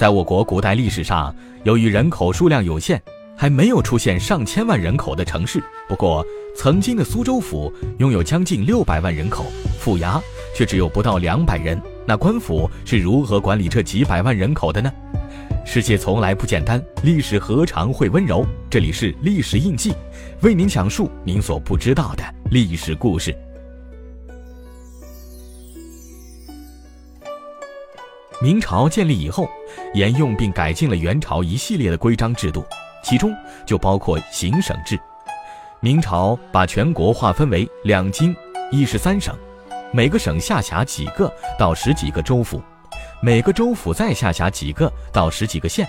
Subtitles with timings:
[0.00, 1.30] 在我国古代历史上，
[1.62, 2.98] 由于人口数量有限，
[3.36, 5.62] 还没有出现上千万人口的城市。
[5.90, 6.24] 不过，
[6.56, 9.44] 曾经的苏州府拥有将近六百万人口，
[9.78, 10.18] 府衙
[10.56, 11.78] 却只有不到两百人。
[12.06, 14.90] 那官府是如何管理这几百万人口的呢？
[15.66, 18.42] 世界从来不简单，历史何尝会温柔？
[18.70, 19.92] 这里是历史印记，
[20.40, 23.36] 为您讲述您所不知道的历史故事。
[28.42, 29.46] 明朝建立以后，
[29.92, 32.64] 沿用并改进了元朝一系列的规章制度，
[33.04, 33.30] 其中
[33.66, 34.98] 就包括行省制。
[35.80, 38.34] 明朝把全国划分为两京
[38.72, 39.36] 一十三省，
[39.92, 42.62] 每个省下辖几个到十几个州府，
[43.22, 45.86] 每个州府再下辖几个到十几个县，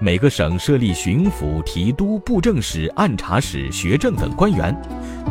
[0.00, 4.76] 每个省设立巡抚、提督、布政使、按察使、学政等官员，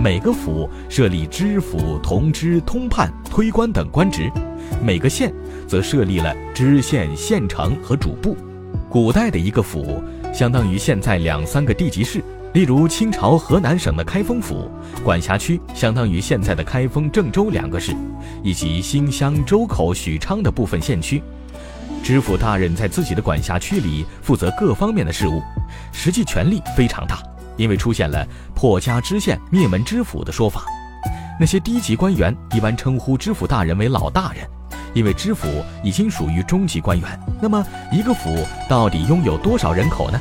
[0.01, 4.31] 每个府设立知府、同知、通判、推官等官职。
[4.81, 5.33] 每个县
[5.67, 8.35] 则设立了知县、县城和主簿。
[8.89, 12.23] 古代的一个府相当于现在两三个地级市。
[12.53, 14.69] 例如清朝河南省的开封府，
[15.03, 17.95] 管辖区相当于现在的开封、郑州两个市，
[18.43, 21.19] 以及新乡、周口、许昌的部分县区。
[22.03, 25.41] 知府大人在自己的管辖区里负责各方面的事务，
[25.91, 27.23] 实际权力非常大。
[27.57, 30.65] 因为出现了破家知县、灭门知府的说法。
[31.39, 34.47] 那些低级官员一般称呼知府大人为老大人，
[34.93, 35.47] 因为知府
[35.83, 37.19] 已经属于中级官员。
[37.41, 40.19] 那么，一个府到底拥有多少人口呢？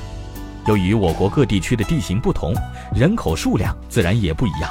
[0.67, 2.55] 由于我国各地区的地形不同，
[2.95, 4.71] 人口数量自然也不一样。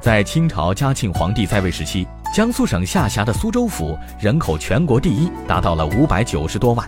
[0.00, 6.84] 在清朝嘉庆皇帝在位时期，江苏省下辖的苏州府人口全国第一，达到了五百九十多万；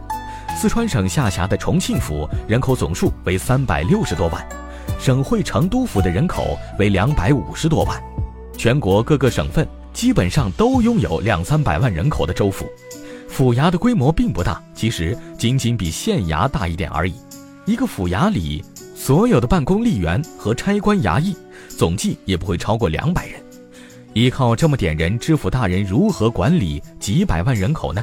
[0.57, 4.43] 四川省下辖的重庆府人口总数为三百六十多万；
[4.99, 8.03] 省会成都府的人口为两百五十多万。
[8.63, 12.65] 全国各个省份基本上都拥有两三百万人口的州府，
[13.29, 17.15] 府衙的规模并不大，其实仅仅比县衙大一点而已。
[17.67, 21.37] 一个府衙里所有的办公吏员和差官衙役
[21.69, 23.43] 总计也不会超过两百人。
[24.13, 28.01] 依靠这么点人，知府大人如何管理几百万人口呢？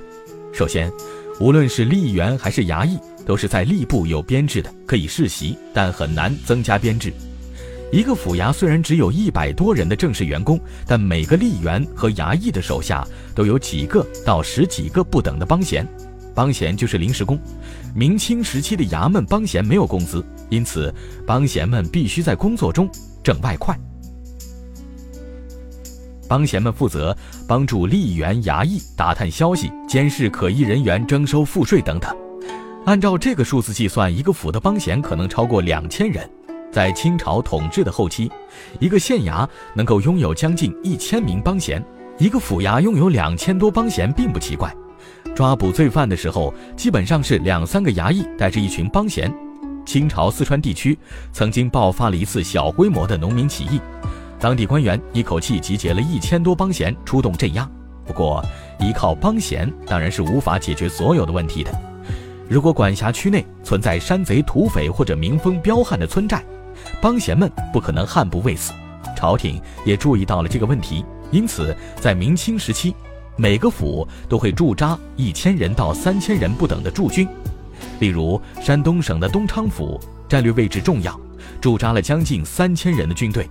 [0.51, 0.91] 首先，
[1.39, 7.13] 无论是吏员还是衙役，都是在吏部有编制的，可以世袭，但很难增加编制。
[7.91, 15.87] 一个府衙虽然只有一百多人的正式员工，但每个吏员和衙役的手下都有几个到十几个不等的帮闲。
[16.35, 17.37] 帮闲就是临时工。
[17.95, 20.93] 明清时期的衙门帮闲没有工资，因此
[21.25, 22.87] 帮闲们必须在工作中
[23.23, 23.77] 挣外快。
[26.27, 27.15] 帮闲们负责
[27.47, 32.15] 帮助吏员、衙役打探消息、监视可疑人员、征收赋税等等。
[32.85, 36.29] 按照这个数字计算，一个府的帮闲可能超过两千人。
[36.71, 38.31] 在清朝统治的后期，
[38.79, 41.83] 一个县衙能够拥有将近一千名帮闲，
[42.17, 44.73] 一个府衙拥有两千多帮闲并不奇怪。
[45.35, 49.33] 抓捕罪犯的时候，基本上是两三个衙役带着一群帮闲。
[49.85, 50.97] 清朝四川地区
[51.31, 53.81] 曾经爆发了一次小规模的农民起义，
[54.39, 57.67] 当地官员一口气集结了一千多帮闲出动镇压。
[58.05, 58.43] 不过，
[58.79, 61.71] 依靠帮闲当然是无法解决所有的问题的。
[62.47, 66.43] 如果管辖区内存在山贼、土匪或者民风彪悍的村寨，
[67.01, 68.73] 帮闲们不可能悍不畏死，
[69.15, 72.93] 朝廷也注意到了这个问题，因此在明清时期，
[73.35, 77.27] 每个府都会驻扎一千人到三千人不等的驻军。
[77.99, 81.19] 例如，山东省的东昌府战略位置重要，
[81.61, 83.43] 驻扎了将近三千人的军队；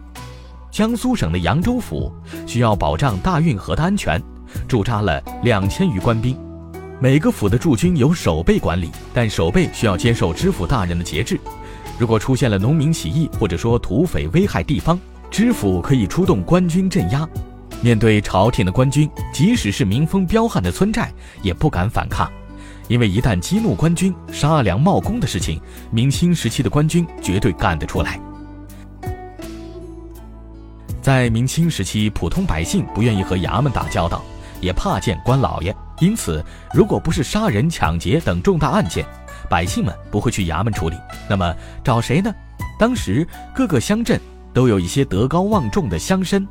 [0.71, 2.12] 江苏省的扬州府
[2.47, 4.22] 需要保障大运河的安全，
[4.66, 6.37] 驻扎了两千余官兵。
[7.00, 11.39] 每个府的驻军由守备管理，但守备需要接受知府大人的节制。
[11.98, 14.98] 如果出现了农民起义，或者说土匪危害地方，
[15.31, 17.28] 知府可以出动官军镇压。
[17.81, 22.31] 面对朝廷的官军，即使是民风彪悍的村寨也不敢反抗，
[22.86, 25.60] 因为一旦激怒官军，杀良冒功的事情，
[25.91, 28.20] 明清时期的官军绝对干得出来。
[31.03, 34.22] 在明清时期，普通百姓不愿意和衙门打交道，
[34.60, 39.04] 也怕见官老爷，因此，如果不是杀人、抢劫等重大案件，
[39.48, 40.97] 百姓们不会去衙门处理，
[41.28, 42.33] 那么找谁呢？
[42.78, 44.21] 当时各个乡镇
[44.53, 46.47] 都有一些德高望重的乡绅，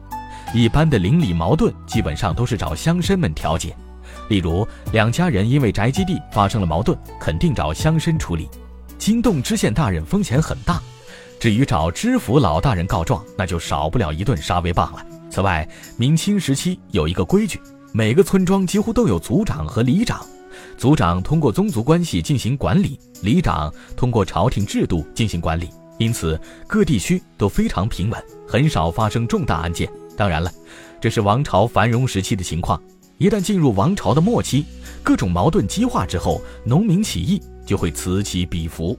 [0.54, 3.76] 一般的邻里矛盾基本上都是找乡绅们调解。
[4.30, 8.50] 例如两家人因为宅基地发生了矛盾，肯定找乡绅处理。
[8.98, 10.82] 惊动知县大人风险很大，
[11.40, 15.06] 至于找知府老大人告状，那就少不了一顿杀威棒了。
[15.30, 15.68] 此外，
[15.98, 17.62] 明清时期有一个规矩，
[17.94, 20.26] 每个村庄几乎都有族长和里长。
[20.78, 29.90] 族长通过宗族关系进行管理，里长通过朝廷制度进行管理，因此各地区都非常平稳，很少发生重大案件。
[30.16, 30.52] 当然了，
[31.02, 32.80] 这是王朝繁荣时期的情况。
[33.18, 34.66] 一旦进入王朝的末期，
[35.02, 38.98] 各种矛盾激化之后，农民起义就会此起彼伏。